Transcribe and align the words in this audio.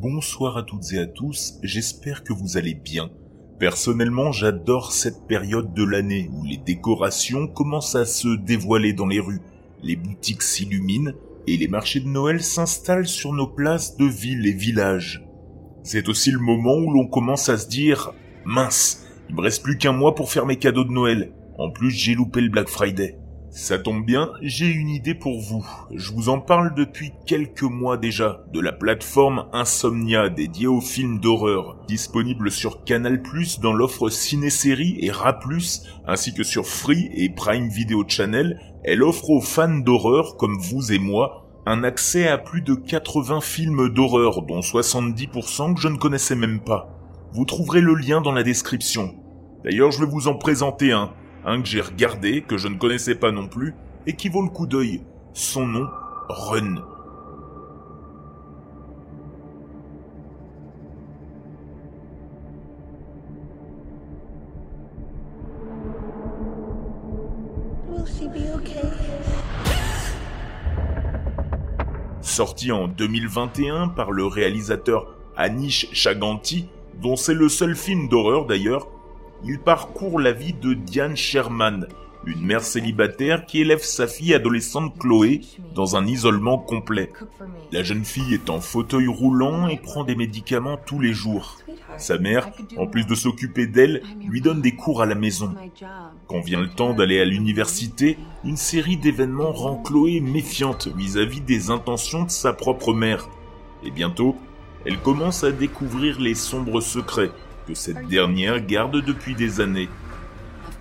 Bonsoir 0.00 0.56
à 0.56 0.62
toutes 0.62 0.92
et 0.92 1.00
à 1.00 1.06
tous, 1.06 1.58
j'espère 1.64 2.22
que 2.22 2.32
vous 2.32 2.56
allez 2.56 2.74
bien. 2.74 3.10
Personnellement, 3.58 4.30
j'adore 4.30 4.92
cette 4.92 5.26
période 5.26 5.74
de 5.74 5.82
l'année 5.82 6.30
où 6.32 6.44
les 6.44 6.56
décorations 6.56 7.48
commencent 7.48 7.96
à 7.96 8.04
se 8.04 8.28
dévoiler 8.28 8.92
dans 8.92 9.08
les 9.08 9.18
rues, 9.18 9.40
les 9.82 9.96
boutiques 9.96 10.42
s'illuminent 10.42 11.10
et 11.48 11.56
les 11.56 11.66
marchés 11.66 11.98
de 11.98 12.06
Noël 12.06 12.44
s'installent 12.44 13.08
sur 13.08 13.32
nos 13.32 13.48
places 13.48 13.96
de 13.96 14.04
villes 14.04 14.46
et 14.46 14.52
villages. 14.52 15.26
C'est 15.82 16.08
aussi 16.08 16.30
le 16.30 16.38
moment 16.38 16.76
où 16.76 16.92
l'on 16.92 17.08
commence 17.08 17.48
à 17.48 17.58
se 17.58 17.66
dire 17.66 18.12
mince, 18.44 19.04
il 19.28 19.34
me 19.34 19.40
reste 19.40 19.64
plus 19.64 19.78
qu'un 19.78 19.92
mois 19.92 20.14
pour 20.14 20.30
faire 20.30 20.46
mes 20.46 20.58
cadeaux 20.58 20.84
de 20.84 20.92
Noël. 20.92 21.32
En 21.58 21.72
plus, 21.72 21.90
j'ai 21.90 22.14
loupé 22.14 22.40
le 22.40 22.50
Black 22.50 22.68
Friday. 22.68 23.18
Ça 23.50 23.78
tombe 23.78 24.04
bien, 24.04 24.30
j'ai 24.42 24.66
une 24.66 24.90
idée 24.90 25.14
pour 25.14 25.40
vous. 25.40 25.66
Je 25.94 26.12
vous 26.12 26.28
en 26.28 26.38
parle 26.38 26.74
depuis 26.74 27.12
quelques 27.26 27.62
mois 27.62 27.96
déjà, 27.96 28.44
de 28.52 28.60
la 28.60 28.72
plateforme 28.72 29.46
Insomnia 29.54 30.28
dédiée 30.28 30.66
aux 30.66 30.82
films 30.82 31.18
d'horreur, 31.18 31.78
disponible 31.88 32.50
sur 32.50 32.84
Canal+, 32.84 33.22
dans 33.62 33.72
l'offre 33.72 34.10
ciné-série 34.10 34.98
et 35.00 35.10
RA+, 35.10 35.40
ainsi 36.06 36.34
que 36.34 36.44
sur 36.44 36.66
Free 36.66 37.10
et 37.14 37.30
Prime 37.30 37.68
Video 37.68 38.04
Channel. 38.06 38.60
Elle 38.84 39.02
offre 39.02 39.30
aux 39.30 39.40
fans 39.40 39.78
d'horreur, 39.78 40.36
comme 40.36 40.58
vous 40.58 40.92
et 40.92 40.98
moi, 40.98 41.46
un 41.64 41.84
accès 41.84 42.28
à 42.28 42.36
plus 42.36 42.60
de 42.60 42.74
80 42.74 43.40
films 43.40 43.88
d'horreur, 43.88 44.42
dont 44.42 44.60
70% 44.60 45.74
que 45.74 45.80
je 45.80 45.88
ne 45.88 45.96
connaissais 45.96 46.36
même 46.36 46.60
pas. 46.60 46.90
Vous 47.32 47.46
trouverez 47.46 47.80
le 47.80 47.94
lien 47.94 48.20
dans 48.20 48.32
la 48.32 48.42
description. 48.42 49.14
D'ailleurs, 49.64 49.90
je 49.90 50.00
vais 50.00 50.10
vous 50.10 50.28
en 50.28 50.34
présenter 50.34 50.92
un, 50.92 51.12
un 51.44 51.62
que 51.62 51.68
j'ai 51.68 51.80
regardé, 51.80 52.42
que 52.42 52.56
je 52.56 52.68
ne 52.68 52.76
connaissais 52.76 53.14
pas 53.14 53.32
non 53.32 53.48
plus, 53.48 53.74
et 54.06 54.14
qui 54.14 54.28
vaut 54.28 54.42
le 54.42 54.50
coup 54.50 54.66
d'œil. 54.66 55.02
Son 55.32 55.66
nom, 55.66 55.88
Run. 56.28 56.82
Sorti 72.20 72.70
en 72.70 72.86
2021 72.86 73.88
par 73.88 74.12
le 74.12 74.24
réalisateur 74.24 75.14
Anish 75.36 75.88
Chaganti, 75.92 76.68
dont 77.00 77.16
c'est 77.16 77.34
le 77.34 77.48
seul 77.48 77.74
film 77.74 78.08
d'horreur 78.08 78.46
d'ailleurs, 78.46 78.86
il 79.44 79.58
parcourt 79.58 80.18
la 80.18 80.32
vie 80.32 80.52
de 80.52 80.74
Diane 80.74 81.16
Sherman, 81.16 81.86
une 82.24 82.44
mère 82.44 82.62
célibataire 82.62 83.46
qui 83.46 83.60
élève 83.60 83.82
sa 83.82 84.06
fille 84.06 84.34
adolescente 84.34 84.98
Chloé 84.98 85.40
dans 85.74 85.96
un 85.96 86.06
isolement 86.06 86.58
complet. 86.58 87.10
La 87.72 87.82
jeune 87.82 88.04
fille 88.04 88.34
est 88.34 88.50
en 88.50 88.60
fauteuil 88.60 89.06
roulant 89.06 89.68
et 89.68 89.78
prend 89.78 90.04
des 90.04 90.16
médicaments 90.16 90.76
tous 90.76 90.98
les 90.98 91.12
jours. 91.12 91.56
Sa 91.96 92.18
mère, 92.18 92.50
en 92.76 92.86
plus 92.86 93.06
de 93.06 93.14
s'occuper 93.14 93.66
d'elle, 93.66 94.02
lui 94.20 94.40
donne 94.40 94.60
des 94.60 94.74
cours 94.74 95.00
à 95.00 95.06
la 95.06 95.14
maison. 95.14 95.54
Quand 96.26 96.40
vient 96.40 96.60
le 96.60 96.68
temps 96.68 96.92
d'aller 96.92 97.20
à 97.20 97.24
l'université, 97.24 98.18
une 98.44 98.56
série 98.56 98.96
d'événements 98.96 99.52
rend 99.52 99.76
Chloé 99.76 100.20
méfiante 100.20 100.88
vis-à-vis 100.96 101.40
des 101.40 101.70
intentions 101.70 102.24
de 102.24 102.30
sa 102.30 102.52
propre 102.52 102.92
mère. 102.92 103.28
Et 103.84 103.90
bientôt, 103.90 104.36
elle 104.84 104.98
commence 104.98 105.44
à 105.44 105.52
découvrir 105.52 106.20
les 106.20 106.34
sombres 106.34 106.80
secrets 106.80 107.30
que 107.68 107.74
cette 107.74 108.08
dernière 108.08 108.64
garde 108.64 109.04
depuis 109.04 109.34
des 109.34 109.60
années. 109.60 109.90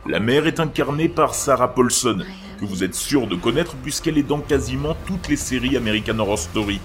La 0.05 0.21
mère 0.21 0.47
est 0.47 0.61
incarnée 0.61 1.09
par 1.09 1.35
Sarah 1.35 1.73
Paulson, 1.73 2.19
que 2.61 2.65
vous 2.65 2.85
êtes 2.85 2.95
sûr 2.95 3.27
de 3.27 3.35
connaître 3.35 3.75
puisqu'elle 3.75 4.17
est 4.17 4.23
dans 4.23 4.39
quasiment 4.39 4.95
toutes 5.05 5.27
les 5.27 5.35
séries 5.35 5.75
American 5.75 6.17
Horror 6.17 6.39
Story. 6.39 6.79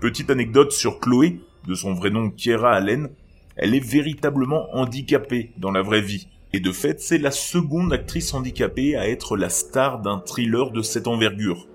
Petite 0.00 0.30
anecdote 0.30 0.72
sur 0.72 1.00
Chloé, 1.00 1.40
de 1.68 1.74
son 1.74 1.92
vrai 1.92 2.08
nom 2.08 2.30
Kiera 2.30 2.72
Allen, 2.72 3.10
elle 3.56 3.74
est 3.74 3.86
véritablement 3.86 4.74
handicapée 4.74 5.52
dans 5.58 5.70
la 5.70 5.82
vraie 5.82 6.00
vie. 6.00 6.26
Et 6.54 6.60
de 6.60 6.72
fait, 6.72 7.00
c'est 7.00 7.18
la 7.18 7.30
seconde 7.30 7.92
actrice 7.92 8.32
handicapée 8.32 8.96
à 8.96 9.06
être 9.06 9.36
la 9.36 9.50
star 9.50 10.00
d'un 10.00 10.18
thriller 10.18 10.70
de 10.70 10.80
cette 10.80 11.08
envergure. 11.08 11.66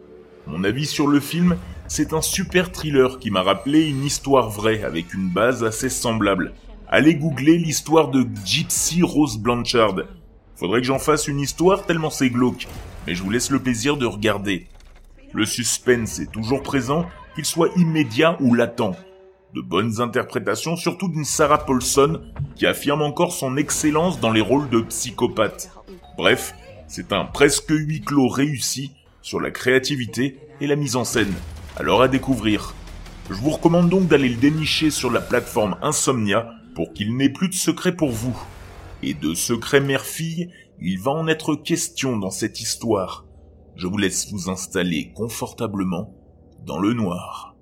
Mon 0.48 0.64
avis 0.64 0.88
sur 0.88 1.08
le 1.08 1.20
film, 1.20 1.58
c'est 1.88 2.14
un 2.14 2.22
super 2.24 2.72
thriller 2.72 3.20
qui 3.20 3.30
m'a 3.30 3.44
rappelé 3.44 3.88
une 3.88 4.04
histoire 4.04 4.50
vraie 4.50 4.84
avec 4.84 5.14
une 5.14 5.30
base 5.30 5.64
assez 5.64 5.90
semblable 5.90 6.54
allez 6.90 7.16
googler 7.16 7.58
l'histoire 7.58 8.10
de 8.10 8.26
Gypsy 8.44 9.04
Rose 9.04 9.38
Blanchard. 9.38 9.96
Faudrait 10.56 10.82
que 10.82 10.88
j'en 10.88 11.00
fasse 11.00 11.28
une 11.28 11.40
histoire 11.40 11.86
tellement 11.86 12.10
c'est 12.10 12.32
glauque, 12.32 12.68
mais 13.06 13.14
je 13.14 13.24
vous 13.24 13.30
laisse 13.30 13.52
le 13.52 13.60
plaisir 13.60 13.96
de 13.96 14.08
regarder. 14.08 14.68
Le 15.32 15.46
suspense 15.46 16.20
est 16.20 16.32
toujours 16.32 16.64
présent, 16.64 17.06
qu'il 17.36 17.46
soit 17.46 17.70
immédiat 17.78 18.38
ou 18.42 18.56
latent. 18.56 18.98
De 19.54 19.62
bonnes 19.62 20.02
interprétations, 20.02 20.76
surtout 20.76 21.08
d'une 21.08 21.26
Sarah 21.26 21.66
Paulson, 21.66 22.22
qui 22.56 22.66
affirme 22.66 23.04
encore 23.04 23.34
son 23.34 23.56
excellence 23.56 24.20
dans 24.20 24.32
les 24.32 24.42
rôles 24.42 24.70
de 24.70 24.82
psychopathe. 24.82 25.72
Bref, 26.18 26.56
c'est 26.88 27.14
un 27.14 27.26
presque 27.26 27.70
huis 27.70 28.02
clos 28.02 28.28
réussi 28.28 28.92
sur 29.22 29.40
la 29.40 29.52
créativité 29.52 30.38
et 30.60 30.68
la 30.68 30.76
mise 30.76 30.96
en 30.96 31.04
scène. 31.04 31.34
Alors 31.78 32.02
à 32.02 32.08
découvrir. 32.08 32.74
Je 33.30 33.36
vous 33.36 33.52
recommande 33.52 33.90
donc 33.90 34.08
d'aller 34.08 34.30
le 34.30 34.38
dénicher 34.38 34.90
sur 34.90 35.12
la 35.12 35.22
plateforme 35.22 35.78
Insomnia 35.84 36.59
pour 36.80 36.94
qu'il 36.94 37.18
n'ait 37.18 37.28
plus 37.28 37.50
de 37.50 37.54
secret 37.54 37.94
pour 37.94 38.08
vous. 38.08 38.42
Et 39.04 39.14
de 39.14 39.34
secret 39.34 39.82
mère-fille, 39.82 40.50
il 40.80 40.98
va 40.98 41.12
en 41.12 41.28
être 41.28 41.56
question 41.56 42.16
dans 42.16 42.30
cette 42.30 42.62
histoire. 42.62 43.26
Je 43.76 43.86
vous 43.86 43.98
laisse 43.98 44.32
vous 44.32 44.50
installer 44.50 45.12
confortablement 45.12 46.16
dans 46.66 46.80
le 46.80 46.94
noir. 46.94 47.58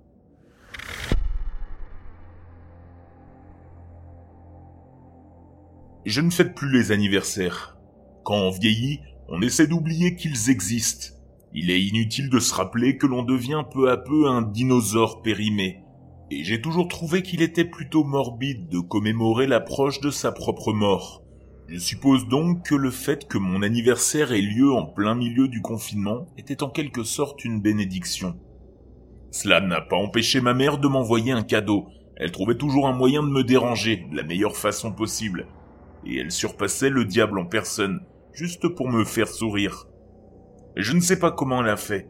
Je 6.05 6.22
ne 6.22 6.29
fête 6.29 6.53
plus 6.53 6.72
les 6.72 6.91
anniversaires. 6.91 7.75
Quand 8.23 8.35
on 8.35 8.51
vieillit, 8.51 8.99
on 9.29 9.41
essaie 9.41 9.66
d'oublier 9.66 10.16
qu'ils 10.16 10.51
existent. 10.51 11.16
Il 11.55 11.72
est 11.72 11.81
inutile 11.81 12.29
de 12.29 12.38
se 12.38 12.53
rappeler 12.53 12.97
que 12.97 13.07
l'on 13.07 13.23
devient 13.23 13.63
peu 13.73 13.89
à 13.89 13.97
peu 13.97 14.28
un 14.28 14.44
dinosaure 14.44 15.23
périmé, 15.23 15.81
et 16.30 16.44
j'ai 16.44 16.62
toujours 16.62 16.88
trouvé 16.88 17.22
qu'il 17.22 17.42
était 17.42 17.66
plutôt 17.66 18.04
morbide 18.04 18.68
de 18.68 18.80
commémorer 18.80 19.48
l'approche 19.48 20.02
de 20.02 20.10
sa 20.10 20.32
propre 20.32 20.74
mort. 20.74 21.24
Je 21.68 21.78
suppose 21.78 22.28
donc 22.28 22.66
que 22.66 22.76
le 22.76 22.92
fait 22.92 23.28
que 23.28 23.38
mon 23.38 23.62
anniversaire 23.62 24.32
ait 24.32 24.42
lieu 24.42 24.72
en 24.72 24.86
plein 24.86 25.16
milieu 25.16 25.48
du 25.48 25.62
confinement 25.62 26.28
était 26.38 26.64
en 26.64 26.70
quelque 26.70 27.04
sorte 27.04 27.44
une 27.44 27.62
bénédiction. 27.62 28.40
Cela 29.32 29.60
n'a 29.62 29.82
pas 29.82 29.98
empêché 29.98 30.40
ma 30.42 30.54
mère 30.54 30.78
de 30.78 30.88
m'envoyer 30.88 31.32
un 31.32 31.44
cadeau. 31.44 31.88
Elle 32.16 32.32
trouvait 32.32 32.58
toujours 32.58 32.88
un 32.88 32.94
moyen 32.94 33.22
de 33.22 33.30
me 33.30 33.44
déranger 33.44 34.08
de 34.09 34.16
la 34.16 34.24
meilleure 34.24 34.56
façon 34.56 34.92
possible. 34.92 35.48
Et 36.06 36.18
elle 36.18 36.32
surpassait 36.32 36.90
le 36.90 37.06
diable 37.06 37.38
en 37.38 37.46
personne, 37.46 38.02
juste 38.34 38.68
pour 38.70 38.90
me 38.90 39.04
faire 39.04 39.28
sourire. 39.28 39.88
Je 40.76 40.94
ne 40.94 41.02
sais 41.02 41.20
pas 41.20 41.32
comment 41.32 41.62
elle 41.62 41.70
a 41.70 41.78
fait, 41.78 42.08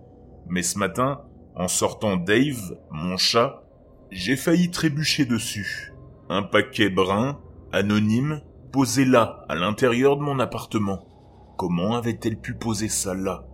mais 0.47 0.61
ce 0.61 0.77
matin, 0.77 1.21
en 1.55 1.67
sortant 1.67 2.17
Dave, 2.17 2.77
mon 2.91 3.17
chat, 3.17 3.63
j'ai 4.11 4.35
failli 4.35 4.71
trébucher 4.71 5.25
dessus. 5.25 5.93
Un 6.29 6.43
paquet 6.43 6.89
brun, 6.89 7.39
anonyme, 7.71 8.41
posé 8.71 9.05
là, 9.05 9.45
à 9.49 9.55
l'intérieur 9.55 10.17
de 10.17 10.23
mon 10.23 10.39
appartement. 10.39 11.05
Comment 11.57 11.95
avait-elle 11.95 12.39
pu 12.39 12.53
poser 12.53 12.89
ça 12.89 13.13
là? 13.13 13.45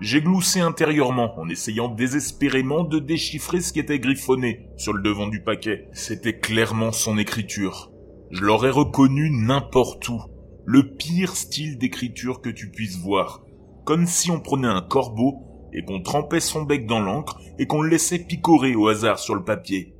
J'ai 0.00 0.20
gloussé 0.20 0.60
intérieurement 0.60 1.38
en 1.38 1.48
essayant 1.48 1.88
désespérément 1.88 2.82
de 2.82 2.98
déchiffrer 2.98 3.60
ce 3.60 3.72
qui 3.72 3.78
était 3.78 4.00
griffonné 4.00 4.66
sur 4.76 4.92
le 4.92 5.02
devant 5.02 5.28
du 5.28 5.42
paquet. 5.42 5.88
C'était 5.92 6.38
clairement 6.38 6.90
son 6.90 7.18
écriture. 7.18 7.92
Je 8.30 8.44
l'aurais 8.44 8.70
reconnu 8.70 9.30
n'importe 9.30 10.08
où. 10.08 10.20
Le 10.64 10.94
pire 10.94 11.36
style 11.36 11.78
d'écriture 11.78 12.40
que 12.40 12.50
tu 12.50 12.70
puisses 12.70 12.98
voir. 12.98 13.42
Comme 13.84 14.06
si 14.06 14.30
on 14.30 14.40
prenait 14.40 14.68
un 14.68 14.80
corbeau 14.80 15.51
et 15.72 15.84
qu'on 15.84 16.02
trempait 16.02 16.40
son 16.40 16.62
bec 16.62 16.86
dans 16.86 17.00
l'encre 17.00 17.40
et 17.58 17.66
qu'on 17.66 17.82
le 17.82 17.90
laissait 17.90 18.18
picorer 18.18 18.74
au 18.74 18.88
hasard 18.88 19.18
sur 19.18 19.34
le 19.34 19.44
papier. 19.44 19.94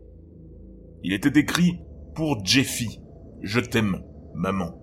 Il 1.02 1.12
était 1.12 1.38
écrit 1.38 1.78
pour 2.14 2.44
Jeffy. 2.44 3.00
Je 3.42 3.60
t'aime, 3.60 4.02
maman. 4.34 4.78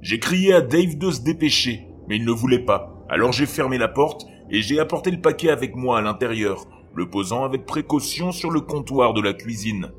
J'ai 0.00 0.18
crié 0.18 0.52
à 0.52 0.60
Dave 0.60 0.98
de 0.98 1.10
se 1.10 1.22
dépêcher, 1.22 1.88
mais 2.08 2.16
il 2.16 2.24
ne 2.24 2.32
voulait 2.32 2.64
pas. 2.64 3.04
Alors 3.08 3.32
j'ai 3.32 3.46
fermé 3.46 3.78
la 3.78 3.88
porte 3.88 4.26
et 4.50 4.60
j'ai 4.60 4.78
apporté 4.78 5.10
le 5.10 5.20
paquet 5.20 5.50
avec 5.50 5.76
moi 5.76 5.98
à 5.98 6.02
l'intérieur, 6.02 6.66
le 6.94 7.08
posant 7.08 7.44
avec 7.44 7.64
précaution 7.64 8.32
sur 8.32 8.50
le 8.50 8.60
comptoir 8.60 9.14
de 9.14 9.22
la 9.22 9.32
cuisine. 9.32 9.92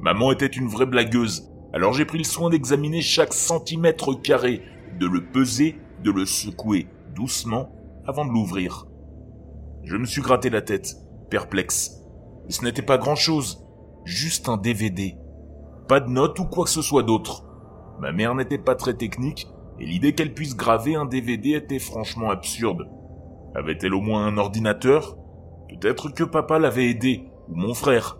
Maman 0.00 0.32
était 0.32 0.46
une 0.46 0.68
vraie 0.68 0.86
blagueuse, 0.86 1.50
alors 1.72 1.92
j'ai 1.92 2.04
pris 2.04 2.18
le 2.18 2.24
soin 2.24 2.50
d'examiner 2.50 3.00
chaque 3.00 3.34
centimètre 3.34 4.14
carré, 4.14 4.62
de 5.00 5.06
le 5.06 5.24
peser, 5.24 5.76
de 6.04 6.10
le 6.10 6.24
secouer 6.24 6.86
doucement 7.14 7.72
avant 8.06 8.24
de 8.24 8.30
l'ouvrir. 8.30 8.86
Je 9.86 9.96
me 9.96 10.04
suis 10.04 10.20
gratté 10.20 10.50
la 10.50 10.62
tête, 10.62 10.96
perplexe. 11.30 12.02
ce 12.48 12.64
n'était 12.64 12.82
pas 12.82 12.98
grand-chose, 12.98 13.64
juste 14.04 14.48
un 14.48 14.56
DVD. 14.56 15.16
Pas 15.86 16.00
de 16.00 16.10
notes 16.10 16.40
ou 16.40 16.44
quoi 16.44 16.64
que 16.64 16.70
ce 16.70 16.82
soit 16.82 17.04
d'autre. 17.04 17.44
Ma 18.00 18.10
mère 18.10 18.34
n'était 18.34 18.58
pas 18.58 18.74
très 18.74 18.94
technique, 18.94 19.46
et 19.78 19.86
l'idée 19.86 20.12
qu'elle 20.12 20.34
puisse 20.34 20.56
graver 20.56 20.96
un 20.96 21.04
DVD 21.04 21.50
était 21.50 21.78
franchement 21.78 22.30
absurde. 22.30 22.88
Avait-elle 23.54 23.94
au 23.94 24.00
moins 24.00 24.26
un 24.26 24.38
ordinateur? 24.38 25.16
Peut-être 25.68 26.08
que 26.08 26.24
papa 26.24 26.58
l'avait 26.58 26.90
aidé, 26.90 27.30
ou 27.48 27.54
mon 27.54 27.72
frère. 27.72 28.18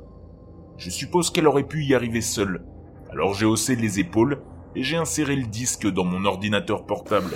Je 0.77 0.89
suppose 0.89 1.31
qu'elle 1.31 1.49
aurait 1.49 1.67
pu 1.67 1.85
y 1.85 1.97
arriver 1.97 2.21
seule. 2.21 2.65
Alors 3.11 3.35
j'ai 3.35 3.47
haussé 3.47 3.75
les 3.75 3.99
épaules 3.99 4.41
et 4.77 4.85
j'ai 4.85 4.99
inséré 4.99 5.35
le 5.35 5.47
disque 5.47 5.89
dans 5.89 6.05
mon 6.05 6.27
ordinateur 6.27 6.87
portable. 6.87 7.33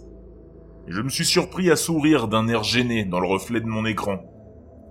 Je 0.88 1.02
me 1.02 1.10
suis 1.10 1.26
surpris 1.26 1.70
à 1.70 1.76
sourire 1.76 2.28
d'un 2.28 2.48
air 2.48 2.64
gêné 2.64 3.06
dans 3.06 3.20
le 3.20 3.28
reflet 3.28 3.62
de 3.62 3.68
mon 3.68 3.86
écran. 3.86 4.24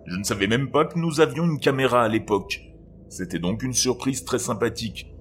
Je 0.07 0.17
ne 0.17 0.25
savais 0.25 0.47
même 0.47 0.71
pas 0.71 0.85
que 0.85 1.01
nous 1.01 1.21
avions 1.21 1.45
une 1.45 1.59
caméra 1.59 2.05
à 2.05 2.09
l'époque. 2.09 2.63
C'était 3.09 3.41
donc 3.41 3.65
une 3.65 3.73
surprise 3.73 4.25
très 4.25 4.39
sympathique. 4.39 5.13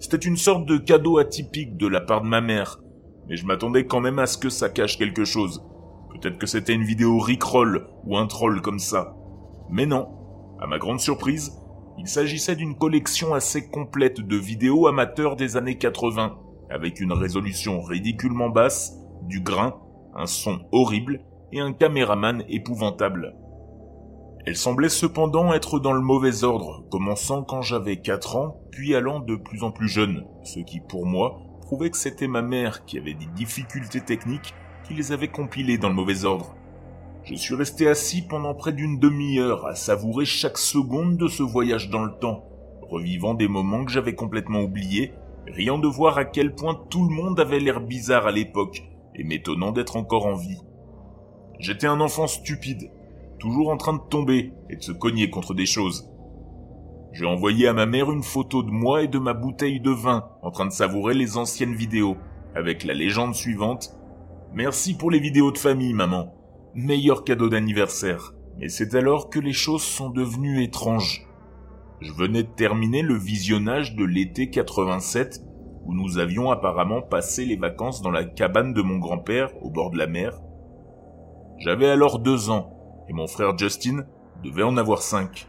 C'était 0.00 0.16
une 0.16 0.38
sorte 0.38 0.64
de 0.66 0.78
cadeau 0.78 1.18
atypique 1.18 1.76
de 1.76 1.86
la 1.86 2.00
part 2.00 2.22
de 2.22 2.28
ma 2.28 2.40
mère, 2.40 2.80
mais 3.28 3.36
je 3.36 3.46
m'attendais 3.46 3.86
quand 3.86 4.00
même 4.00 4.18
à 4.18 4.26
ce 4.26 4.38
que 4.38 4.48
ça 4.48 4.68
cache 4.68 4.98
quelque 4.98 5.24
chose. 5.24 5.62
Peut-être 6.10 6.38
que 6.38 6.46
c'était 6.46 6.74
une 6.74 6.84
vidéo 6.84 7.18
Rickroll 7.18 7.88
ou 8.04 8.16
un 8.16 8.26
troll 8.26 8.62
comme 8.62 8.78
ça. 8.78 9.14
Mais 9.70 9.86
non. 9.86 10.08
À 10.60 10.66
ma 10.66 10.78
grande 10.78 11.00
surprise, 11.00 11.52
il 11.98 12.08
s'agissait 12.08 12.56
d'une 12.56 12.76
collection 12.76 13.34
assez 13.34 13.68
complète 13.68 14.20
de 14.20 14.36
vidéos 14.36 14.86
amateurs 14.86 15.36
des 15.36 15.56
années 15.56 15.78
80, 15.78 16.36
avec 16.70 17.00
une 17.00 17.12
résolution 17.12 17.82
ridiculement 17.82 18.48
basse, 18.48 18.98
du 19.22 19.40
grain, 19.40 19.80
un 20.14 20.26
son 20.26 20.60
horrible 20.72 21.20
et 21.52 21.60
un 21.60 21.72
caméraman 21.72 22.42
épouvantable. 22.48 23.34
Elle 24.46 24.56
semblait 24.56 24.88
cependant 24.88 25.52
être 25.52 25.78
dans 25.78 25.92
le 25.92 26.00
mauvais 26.00 26.42
ordre, 26.42 26.84
commençant 26.90 27.42
quand 27.42 27.62
j'avais 27.62 28.00
4 28.00 28.36
ans, 28.36 28.60
puis 28.70 28.94
allant 28.94 29.20
de 29.20 29.36
plus 29.36 29.62
en 29.62 29.70
plus 29.70 29.88
jeune, 29.88 30.24
ce 30.42 30.60
qui 30.60 30.80
pour 30.80 31.04
moi 31.04 31.40
prouvait 31.68 31.90
que 31.90 31.98
c'était 31.98 32.28
ma 32.28 32.40
mère 32.40 32.86
qui 32.86 32.96
avait 32.96 33.12
des 33.12 33.28
difficultés 33.36 34.00
techniques 34.00 34.54
qui 34.84 34.94
les 34.94 35.12
avait 35.12 35.28
compilées 35.28 35.76
dans 35.76 35.90
le 35.90 35.94
mauvais 35.94 36.24
ordre. 36.24 36.56
Je 37.24 37.34
suis 37.34 37.54
resté 37.54 37.86
assis 37.88 38.22
pendant 38.22 38.54
près 38.54 38.72
d'une 38.72 38.98
demi-heure 38.98 39.66
à 39.66 39.74
savourer 39.74 40.24
chaque 40.24 40.56
seconde 40.56 41.18
de 41.18 41.28
ce 41.28 41.42
voyage 41.42 41.90
dans 41.90 42.06
le 42.06 42.18
temps, 42.18 42.46
revivant 42.80 43.34
des 43.34 43.48
moments 43.48 43.84
que 43.84 43.92
j'avais 43.92 44.14
complètement 44.14 44.62
oubliés, 44.62 45.12
riant 45.46 45.78
de 45.78 45.86
voir 45.86 46.16
à 46.16 46.24
quel 46.24 46.54
point 46.54 46.74
tout 46.88 47.06
le 47.06 47.14
monde 47.14 47.38
avait 47.38 47.60
l'air 47.60 47.82
bizarre 47.82 48.26
à 48.26 48.32
l'époque, 48.32 48.84
et 49.14 49.22
m'étonnant 49.22 49.70
d'être 49.70 49.96
encore 49.96 50.24
en 50.24 50.36
vie. 50.36 50.62
J'étais 51.58 51.86
un 51.86 52.00
enfant 52.00 52.28
stupide, 52.28 52.90
toujours 53.38 53.68
en 53.68 53.76
train 53.76 53.92
de 53.92 54.08
tomber 54.08 54.54
et 54.70 54.76
de 54.76 54.82
se 54.82 54.92
cogner 54.92 55.28
contre 55.28 55.52
des 55.52 55.66
choses. 55.66 56.10
J'ai 57.18 57.26
envoyé 57.26 57.66
à 57.66 57.72
ma 57.72 57.84
mère 57.84 58.12
une 58.12 58.22
photo 58.22 58.62
de 58.62 58.70
moi 58.70 59.02
et 59.02 59.08
de 59.08 59.18
ma 59.18 59.34
bouteille 59.34 59.80
de 59.80 59.90
vin 59.90 60.28
en 60.40 60.52
train 60.52 60.66
de 60.66 60.72
savourer 60.72 61.14
les 61.14 61.36
anciennes 61.36 61.74
vidéos, 61.74 62.16
avec 62.54 62.84
la 62.84 62.94
légende 62.94 63.34
suivante. 63.34 63.92
Merci 64.54 64.96
pour 64.96 65.10
les 65.10 65.18
vidéos 65.18 65.50
de 65.50 65.58
famille, 65.58 65.94
maman. 65.94 66.32
Meilleur 66.76 67.24
cadeau 67.24 67.48
d'anniversaire. 67.48 68.34
Mais 68.60 68.68
c'est 68.68 68.94
alors 68.94 69.30
que 69.30 69.40
les 69.40 69.52
choses 69.52 69.82
sont 69.82 70.10
devenues 70.10 70.62
étranges. 70.62 71.26
Je 72.00 72.12
venais 72.12 72.44
de 72.44 72.54
terminer 72.54 73.02
le 73.02 73.18
visionnage 73.18 73.96
de 73.96 74.04
l'été 74.04 74.48
87, 74.48 75.40
où 75.86 75.94
nous 75.94 76.18
avions 76.18 76.52
apparemment 76.52 77.02
passé 77.02 77.44
les 77.44 77.56
vacances 77.56 78.00
dans 78.00 78.12
la 78.12 78.22
cabane 78.22 78.74
de 78.74 78.82
mon 78.82 78.98
grand-père 78.98 79.50
au 79.60 79.70
bord 79.70 79.90
de 79.90 79.98
la 79.98 80.06
mer. 80.06 80.38
J'avais 81.58 81.90
alors 81.90 82.20
deux 82.20 82.48
ans, 82.48 82.70
et 83.08 83.12
mon 83.12 83.26
frère 83.26 83.58
Justin 83.58 84.04
devait 84.44 84.62
en 84.62 84.76
avoir 84.76 85.02
cinq. 85.02 85.48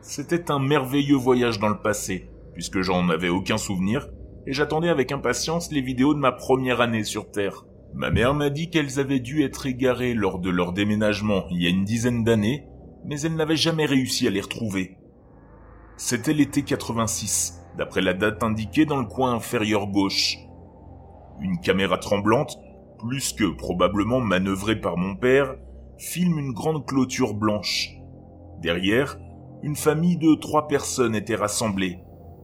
C'était 0.00 0.50
un 0.50 0.58
merveilleux 0.58 1.16
voyage 1.16 1.58
dans 1.58 1.68
le 1.68 1.80
passé, 1.80 2.30
puisque 2.54 2.80
j'en 2.80 3.08
avais 3.08 3.28
aucun 3.28 3.58
souvenir, 3.58 4.08
et 4.46 4.52
j'attendais 4.52 4.88
avec 4.88 5.12
impatience 5.12 5.70
les 5.72 5.80
vidéos 5.80 6.14
de 6.14 6.18
ma 6.18 6.32
première 6.32 6.80
année 6.80 7.04
sur 7.04 7.30
Terre. 7.30 7.64
Ma 7.94 8.10
mère 8.10 8.34
m'a 8.34 8.50
dit 8.50 8.70
qu'elles 8.70 9.00
avaient 9.00 9.20
dû 9.20 9.42
être 9.42 9.66
égarées 9.66 10.14
lors 10.14 10.38
de 10.38 10.50
leur 10.50 10.72
déménagement 10.72 11.44
il 11.50 11.62
y 11.62 11.66
a 11.66 11.70
une 11.70 11.84
dizaine 11.84 12.24
d'années, 12.24 12.66
mais 13.04 13.20
elle 13.20 13.34
n'avait 13.34 13.56
jamais 13.56 13.86
réussi 13.86 14.26
à 14.26 14.30
les 14.30 14.40
retrouver. 14.40 14.96
C'était 15.96 16.32
l'été 16.32 16.62
86, 16.62 17.60
d'après 17.76 18.00
la 18.00 18.14
date 18.14 18.42
indiquée 18.42 18.86
dans 18.86 18.98
le 18.98 19.06
coin 19.06 19.34
inférieur 19.34 19.86
gauche. 19.88 20.36
Une 21.40 21.60
caméra 21.60 21.98
tremblante, 21.98 22.58
plus 22.98 23.32
que 23.32 23.44
probablement 23.56 24.20
manœuvrée 24.20 24.80
par 24.80 24.96
mon 24.96 25.16
père, 25.16 25.54
filme 25.98 26.38
une 26.38 26.52
grande 26.52 26.86
clôture 26.86 27.34
blanche. 27.34 27.90
Derrière, 28.60 29.18
une 29.62 29.76
famille 29.76 30.16
de 30.16 30.34
trois 30.34 30.68
personnes 30.68 31.16
était 31.16 31.34
rassemblée. 31.34 31.98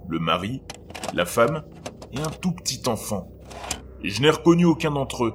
Le 0.09 0.19
mari, 0.19 0.63
la 1.15 1.25
femme 1.25 1.63
et 2.13 2.19
un 2.19 2.31
tout 2.41 2.53
petit 2.53 2.83
enfant. 2.89 3.29
je 4.03 4.21
n'ai 4.21 4.31
reconnu 4.31 4.65
aucun 4.65 4.91
d'entre 4.91 5.25
eux, 5.25 5.35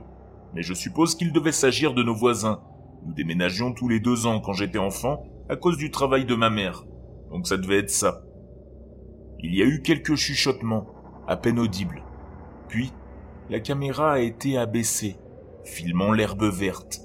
mais 0.54 0.62
je 0.62 0.74
suppose 0.74 1.16
qu'il 1.16 1.32
devait 1.32 1.52
s'agir 1.52 1.94
de 1.94 2.04
nos 2.04 2.14
voisins. 2.14 2.62
Nous 3.06 3.14
déménagions 3.14 3.74
tous 3.74 3.88
les 3.88 4.00
deux 4.00 4.26
ans 4.26 4.42
quand 4.42 4.54
j'étais 4.54 4.78
enfant 4.78 5.24
à 5.48 5.56
cause 5.56 5.78
du 5.78 5.90
travail 5.90 6.26
de 6.26 6.36
ma 6.36 6.50
mère, 6.50 6.86
donc 7.32 7.48
ça 7.48 7.58
devait 7.58 7.80
être 7.80 7.90
ça. 7.90 8.22
Il 9.40 9.56
y 9.56 9.62
a 9.62 9.66
eu 9.66 9.82
quelques 9.82 10.16
chuchotements, 10.16 10.88
à 11.28 11.38
peine 11.38 11.60
audibles. 11.60 12.04
Puis, 12.68 12.92
la 13.50 13.60
caméra 13.60 14.14
a 14.14 14.20
été 14.20 14.58
abaissée, 14.58 15.18
filmant 15.64 16.12
l'herbe 16.12 16.44
verte. 16.44 17.02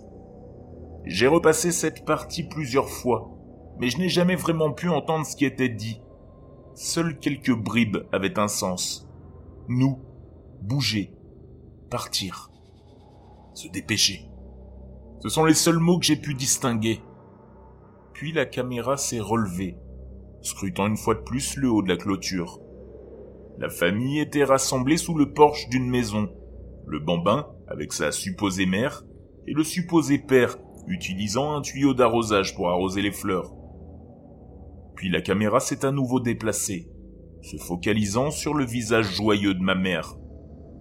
J'ai 1.06 1.28
repassé 1.28 1.70
cette 1.70 2.04
partie 2.04 2.42
plusieurs 2.42 2.88
fois, 2.88 3.33
mais 3.78 3.88
je 3.88 3.98
n'ai 3.98 4.08
jamais 4.08 4.36
vraiment 4.36 4.72
pu 4.72 4.88
entendre 4.88 5.26
ce 5.26 5.36
qui 5.36 5.44
était 5.44 5.68
dit. 5.68 6.00
Seules 6.74 7.18
quelques 7.18 7.54
bribes 7.54 7.98
avaient 8.12 8.38
un 8.38 8.48
sens. 8.48 9.08
Nous, 9.68 9.98
bouger, 10.60 11.12
partir, 11.90 12.50
se 13.54 13.68
dépêcher. 13.68 14.28
Ce 15.22 15.28
sont 15.28 15.44
les 15.44 15.54
seuls 15.54 15.78
mots 15.78 15.98
que 15.98 16.04
j'ai 16.06 16.16
pu 16.16 16.34
distinguer. 16.34 17.00
Puis 18.12 18.32
la 18.32 18.46
caméra 18.46 18.96
s'est 18.96 19.20
relevée, 19.20 19.76
scrutant 20.42 20.86
une 20.86 20.96
fois 20.96 21.14
de 21.14 21.20
plus 21.20 21.56
le 21.56 21.70
haut 21.70 21.82
de 21.82 21.88
la 21.88 21.96
clôture. 21.96 22.60
La 23.58 23.68
famille 23.68 24.20
était 24.20 24.44
rassemblée 24.44 24.96
sous 24.96 25.14
le 25.14 25.32
porche 25.32 25.68
d'une 25.68 25.88
maison. 25.88 26.28
Le 26.86 26.98
bambin, 26.98 27.46
avec 27.68 27.92
sa 27.92 28.12
supposée 28.12 28.66
mère, 28.66 29.04
et 29.46 29.52
le 29.52 29.64
supposé 29.64 30.18
père, 30.18 30.58
utilisant 30.86 31.56
un 31.56 31.62
tuyau 31.62 31.94
d'arrosage 31.94 32.54
pour 32.54 32.68
arroser 32.68 33.00
les 33.00 33.12
fleurs. 33.12 33.54
Puis 34.96 35.10
la 35.10 35.20
caméra 35.20 35.60
s'est 35.60 35.84
à 35.84 35.90
nouveau 35.90 36.20
déplacée, 36.20 36.88
se 37.42 37.56
focalisant 37.56 38.30
sur 38.30 38.54
le 38.54 38.64
visage 38.64 39.14
joyeux 39.14 39.54
de 39.54 39.62
ma 39.62 39.74
mère. 39.74 40.16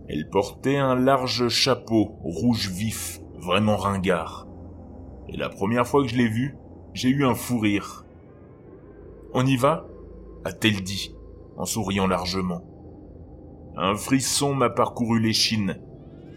Elle 0.08 0.30
portait 0.30 0.78
un 0.78 0.96
large 0.96 1.48
chapeau 1.50 2.18
rouge 2.24 2.70
vif, 2.70 3.20
vraiment 3.40 3.78
ringard. 3.78 4.48
Et 5.30 5.38
la 5.38 5.50
première 5.50 5.88
fois 5.88 6.04
que 6.04 6.10
je 6.10 6.18
l'ai 6.18 6.28
vue, 6.28 6.56
j'ai 6.94 7.10
eu 7.10 7.26
un 7.26 7.36
fou 7.36 7.60
rire. 7.60 8.06
On 9.34 9.46
y 9.46 9.58
va? 9.58 9.88
a-t-elle 10.46 10.84
dit, 10.84 11.16
en 11.58 11.66
souriant 11.66 12.06
largement. 12.06 12.62
Un 13.76 13.96
frisson 13.96 14.54
m'a 14.54 14.70
parcouru 14.70 15.20
l'échine. 15.20 15.80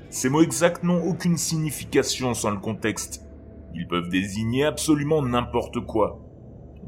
Ces 0.09 0.31
mots 0.31 0.43
exacts 0.43 0.85
n'ont 0.85 1.05
aucune 1.05 1.37
signification 1.37 2.33
sans 2.33 2.51
le 2.51 2.59
contexte. 2.59 3.27
Ils 3.75 3.87
peuvent 3.89 4.09
désigner 4.09 4.65
absolument 4.65 5.23
n'importe 5.23 5.85
quoi. 5.85 6.26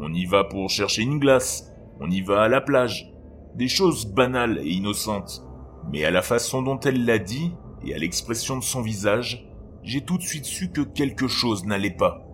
On 0.01 0.13
y 0.15 0.27
va 0.27 0.45
pour 0.45 0.71
chercher 0.71 1.03
une 1.03 1.19
glace, 1.19 1.73
on 2.01 2.09
y 2.11 2.21
va 2.21 2.43
à 2.43 2.49
la 2.49 2.61
plage. 2.61 3.13
Des 3.57 3.67
choses 3.67 4.07
banales 4.07 4.59
et 4.63 4.71
innocentes. 4.71 5.45
Mais 5.91 6.05
à 6.05 6.13
la 6.13 6.23
façon 6.23 6.63
dont 6.63 6.79
elle 6.81 7.05
l'a 7.05 7.19
dit, 7.19 7.53
et 7.85 7.95
à 7.95 7.99
l'expression 7.99 8.57
de 8.57 8.63
son 8.63 8.81
visage, 8.81 9.49
j'ai 9.83 10.03
tout 10.03 10.17
de 10.17 10.23
suite 10.23 10.45
su 10.45 10.71
que 10.71 10.83
quelque 10.83 11.27
chose 11.27 11.65
n'allait 11.65 11.91
pas. 11.91 12.25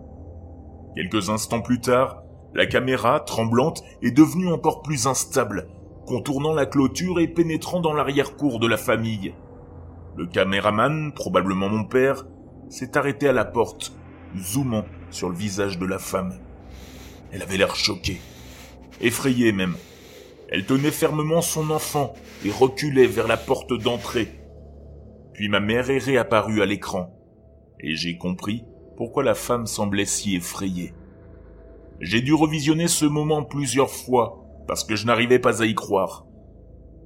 Quelques 0.95 1.29
instants 1.29 1.61
plus 1.61 1.81
tard, 1.81 2.21
la 2.53 2.67
caméra, 2.67 3.19
tremblante, 3.19 3.83
est 4.01 4.11
devenue 4.11 4.51
encore 4.51 4.83
plus 4.83 5.07
instable, 5.07 5.67
contournant 6.05 6.53
la 6.53 6.67
clôture 6.67 7.19
et 7.19 7.27
pénétrant 7.27 7.81
dans 7.81 7.93
l'arrière-cour 7.93 8.59
de 8.59 8.67
la 8.67 8.77
famille. 8.77 9.33
Le 10.15 10.27
caméraman, 10.27 11.13
probablement 11.13 11.69
mon 11.69 11.83
père, 11.83 12.25
s'est 12.69 12.95
arrêté 12.95 13.27
à 13.27 13.33
la 13.33 13.45
porte 13.45 13.97
zoomant 14.37 14.85
sur 15.09 15.29
le 15.29 15.35
visage 15.35 15.79
de 15.79 15.85
la 15.85 15.99
femme. 15.99 16.44
Elle 17.35 17.41
avait 17.41 17.57
l'air 17.57 17.75
choquée, 17.75 18.21
effrayée 19.01 19.51
même. 19.51 19.75
Elle 20.47 20.65
tenait 20.65 20.89
fermement 20.89 21.41
son 21.41 21.69
enfant 21.69 22.13
et 22.45 22.49
reculait 22.49 23.07
vers 23.07 23.27
la 23.27 23.35
porte 23.35 23.73
d'entrée. 23.73 24.29
Puis 25.33 25.49
ma 25.49 25.59
mère 25.59 25.89
est 25.89 25.97
réapparue 25.97 26.61
à 26.61 26.65
l'écran, 26.65 27.13
et 27.81 27.93
j'ai 27.93 28.17
compris 28.17 28.63
pourquoi 28.95 29.21
la 29.21 29.35
femme 29.35 29.65
semblait 29.67 30.05
si 30.05 30.37
effrayée. 30.37 30.93
J'ai 31.99 32.21
dû 32.21 32.33
revisionner 32.33 32.87
ce 32.87 33.03
moment 33.03 33.43
plusieurs 33.43 33.91
fois 33.91 34.45
parce 34.65 34.85
que 34.85 34.95
je 34.95 35.05
n'arrivais 35.05 35.39
pas 35.39 35.61
à 35.61 35.65
y 35.65 35.75
croire. 35.75 36.25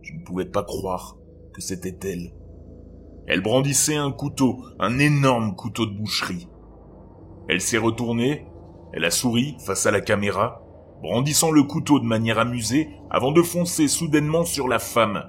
Je 0.03 0.13
ne 0.13 0.19
pouvais 0.19 0.45
pas 0.45 0.63
croire 0.63 1.17
que 1.55 1.61
c'était 1.61 2.07
elle. 2.07 2.35
Elle 3.25 3.41
brandissait 3.41 3.95
un 3.95 4.11
couteau, 4.11 4.63
un 4.77 4.99
énorme 4.99 5.55
couteau 5.55 5.87
de 5.87 5.97
boucherie. 5.97 6.47
Elle 7.47 7.61
s'est 7.61 7.79
retournée, 7.79 8.45
elle 8.93 9.05
a 9.05 9.11
souri 9.11 9.55
face 9.65 9.85
à 9.85 9.91
la 9.91 10.01
caméra, 10.01 10.61
brandissant 11.01 11.51
le 11.51 11.63
couteau 11.63 11.99
de 11.99 12.05
manière 12.05 12.39
amusée 12.39 12.89
avant 13.09 13.31
de 13.31 13.41
foncer 13.41 13.87
soudainement 13.87 14.43
sur 14.43 14.67
la 14.67 14.79
femme. 14.79 15.23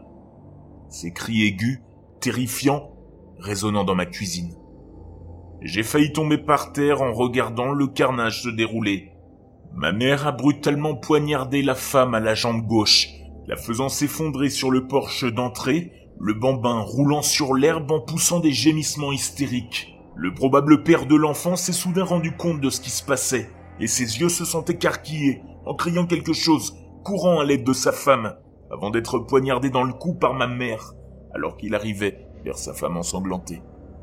Ses 0.88 1.12
cris 1.12 1.42
aigus, 1.42 1.80
terrifiants, 2.20 2.90
résonnant 3.38 3.84
dans 3.84 3.94
ma 3.94 4.06
cuisine. 4.06 4.54
J'ai 5.62 5.82
failli 5.82 6.12
tomber 6.12 6.38
par 6.38 6.72
terre 6.72 7.02
en 7.02 7.12
regardant 7.12 7.72
le 7.72 7.86
carnage 7.86 8.42
se 8.42 8.48
dérouler. 8.48 9.12
Ma 9.74 9.92
mère 9.92 10.26
a 10.26 10.32
brutalement 10.32 10.96
poignardé 10.96 11.62
la 11.62 11.74
femme 11.74 12.14
à 12.14 12.20
la 12.20 12.34
jambe 12.34 12.66
gauche, 12.66 13.08
la 13.46 13.56
faisant 13.56 13.88
s'effondrer 13.88 14.50
sur 14.50 14.70
le 14.70 14.86
porche 14.86 15.24
d'entrée, 15.24 15.92
le 16.18 16.34
bambin 16.34 16.80
roulant 16.80 17.22
sur 17.22 17.54
l'herbe 17.54 17.90
en 17.92 18.00
poussant 18.00 18.40
des 18.40 18.52
gémissements 18.52 19.12
hystériques. 19.12 19.94
Le 20.22 20.34
probable 20.34 20.82
père 20.82 21.06
de 21.06 21.16
l'enfant 21.16 21.56
s'est 21.56 21.72
soudain 21.72 22.04
rendu 22.04 22.30
compte 22.36 22.60
de 22.60 22.68
ce 22.68 22.82
qui 22.82 22.90
se 22.90 23.02
passait, 23.02 23.48
et 23.80 23.86
ses 23.86 24.20
yeux 24.20 24.28
se 24.28 24.44
sont 24.44 24.62
écarquillés, 24.66 25.40
en 25.64 25.74
criant 25.74 26.04
quelque 26.04 26.34
chose, 26.34 26.76
courant 27.02 27.40
à 27.40 27.44
l'aide 27.46 27.64
de 27.64 27.72
sa 27.72 27.90
femme, 27.90 28.34
avant 28.70 28.90
d'être 28.90 29.18
poignardé 29.20 29.70
dans 29.70 29.82
le 29.82 29.94
cou 29.94 30.12
par 30.12 30.34
ma 30.34 30.46
mère, 30.46 30.92
alors 31.34 31.56
qu'il 31.56 31.74
arrivait 31.74 32.28
vers 32.44 32.58
sa 32.58 32.74
femme 32.74 32.98
ensanglantée. 32.98 33.62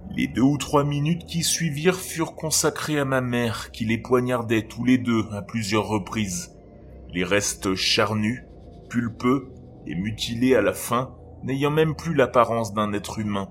Les 0.10 0.26
deux 0.26 0.42
ou 0.42 0.58
trois 0.58 0.84
minutes 0.84 1.28
qui 1.28 1.44
suivirent 1.44 2.00
furent 2.00 2.34
consacrées 2.34 2.98
à 2.98 3.06
ma 3.06 3.22
mère, 3.22 3.70
qui 3.70 3.86
les 3.86 4.00
poignardait 4.00 4.66
tous 4.66 4.86
les 4.86 4.98
deux 4.98 5.26
à 5.34 5.44
plusieurs 5.44 5.88
reprises. 5.88 6.58
Les 7.14 7.26
restes 7.26 7.76
charnus, 7.76 8.42
pulpeux 8.90 9.54
et 9.86 9.94
mutilés 9.94 10.56
à 10.56 10.64
la 10.64 10.74
fin, 10.74 11.14
n'ayant 11.44 11.70
même 11.70 11.96
plus 11.96 12.16
l'apparence 12.16 12.74
d'un 12.74 12.92
être 12.94 13.20
humain. 13.20 13.50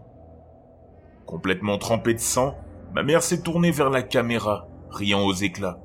Complètement 1.26 1.76
trempée 1.76 2.14
de 2.14 2.20
sang, 2.20 2.56
ma 2.94 3.02
mère 3.02 3.22
s'est 3.22 3.42
tournée 3.42 3.72
vers 3.72 3.90
la 3.90 4.02
caméra, 4.02 4.68
riant 4.90 5.24
aux 5.24 5.34
éclats. 5.34 5.80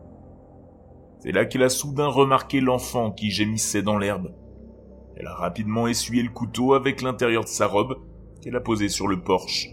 C'est 1.19 1.31
là 1.31 1.45
qu'elle 1.45 1.63
a 1.63 1.69
soudain 1.69 2.07
remarqué 2.07 2.62
l'enfant 2.62 3.12
qui 3.12 3.31
gémissait 3.31 3.81
dans 3.81 3.98
l'herbe. 3.98 4.33
Elle 5.15 5.27
a 5.27 5.33
rapidement 5.33 5.88
essuyé 5.88 6.24
le 6.24 6.29
couteau 6.29 6.74
avec 6.74 7.01
l'intérieur 7.01 7.43
de 7.43 7.50
sa 7.50 7.67
robe 7.67 7.98
qu'elle 8.41 8.55
a 8.55 8.62
posé 8.62 8.88
sur 8.88 9.07
le 9.07 9.21
porche. 9.21 9.69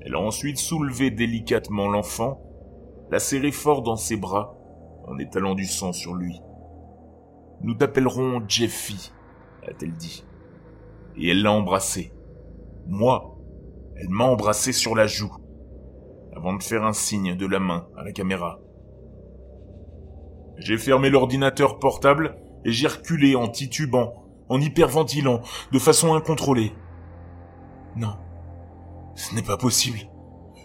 Elle 0.00 0.14
a 0.14 0.20
ensuite 0.20 0.58
soulevé 0.58 1.10
délicatement 1.10 1.88
l'enfant, 1.88 2.40
l'a 3.10 3.18
serré 3.18 3.52
fort 3.52 3.82
dans 3.82 3.96
ses 3.96 4.16
bras, 4.16 4.56
en 5.06 5.18
étalant 5.18 5.54
du 5.54 5.64
sang 5.64 5.92
sur 5.92 6.14
lui. 6.14 6.40
Nous 7.62 7.74
t'appellerons 7.74 8.42
Jeffy, 8.46 9.12
a-t-elle 9.66 9.92
dit. 9.92 10.24
Et 11.16 11.30
elle 11.30 11.42
l'a 11.42 11.52
embrassé. 11.52 12.12
Moi, 12.86 13.37
elle 13.98 14.08
m'a 14.08 14.24
embrassé 14.24 14.72
sur 14.72 14.94
la 14.94 15.06
joue, 15.06 15.34
avant 16.36 16.54
de 16.54 16.62
faire 16.62 16.84
un 16.84 16.92
signe 16.92 17.34
de 17.36 17.46
la 17.46 17.58
main 17.58 17.88
à 17.96 18.04
la 18.04 18.12
caméra. 18.12 18.60
J'ai 20.58 20.78
fermé 20.78 21.10
l'ordinateur 21.10 21.78
portable 21.78 22.36
et 22.64 22.72
j'ai 22.72 22.86
reculé 22.86 23.34
en 23.34 23.48
titubant, 23.48 24.24
en 24.48 24.60
hyperventilant, 24.60 25.42
de 25.72 25.78
façon 25.78 26.14
incontrôlée. 26.14 26.72
Non, 27.96 28.16
ce 29.14 29.34
n'est 29.34 29.42
pas 29.42 29.56
possible. 29.56 29.98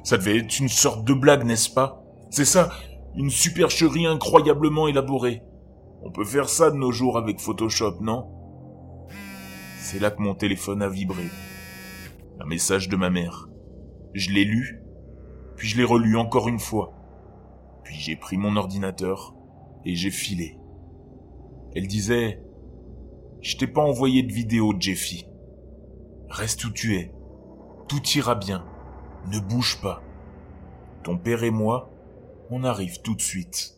Ça 0.03 0.17
devait 0.17 0.37
être 0.37 0.59
une 0.59 0.69
sorte 0.69 1.05
de 1.05 1.13
blague, 1.13 1.43
n'est-ce 1.43 1.69
pas? 1.69 2.03
C'est 2.29 2.45
ça, 2.45 2.69
une 3.15 3.29
supercherie 3.29 4.05
incroyablement 4.05 4.87
élaborée. 4.87 5.41
On 6.03 6.11
peut 6.11 6.25
faire 6.25 6.49
ça 6.49 6.69
de 6.69 6.75
nos 6.75 6.91
jours 6.91 7.17
avec 7.17 7.39
Photoshop, 7.39 7.97
non? 8.01 8.29
C'est 9.79 9.99
là 9.99 10.11
que 10.11 10.21
mon 10.21 10.35
téléphone 10.35 10.81
a 10.81 10.89
vibré. 10.89 11.23
Un 12.39 12.45
message 12.45 12.89
de 12.89 12.95
ma 12.95 13.09
mère. 13.09 13.47
Je 14.13 14.31
l'ai 14.31 14.43
lu, 14.43 14.81
puis 15.55 15.67
je 15.67 15.77
l'ai 15.77 15.83
relu 15.83 16.17
encore 16.17 16.47
une 16.47 16.59
fois. 16.59 16.93
Puis 17.83 17.95
j'ai 17.95 18.15
pris 18.15 18.37
mon 18.37 18.55
ordinateur 18.55 19.35
et 19.85 19.95
j'ai 19.95 20.11
filé. 20.11 20.57
Elle 21.75 21.87
disait 21.87 22.43
Je 23.41 23.57
t'ai 23.57 23.67
pas 23.67 23.81
envoyé 23.81 24.23
de 24.23 24.31
vidéo, 24.31 24.73
Jeffy. 24.79 25.25
Reste 26.29 26.65
où 26.65 26.71
tu 26.71 26.95
es. 26.95 27.13
Tout 27.87 28.01
ira 28.15 28.35
bien. 28.35 28.65
Ne 29.31 29.39
bouge 29.39 29.79
pas. 29.81 30.01
Ton 31.03 31.17
père 31.17 31.43
et 31.43 31.51
moi, 31.51 31.91
on 32.49 32.63
arrive 32.63 33.01
tout 33.01 33.15
de 33.15 33.21
suite. 33.21 33.77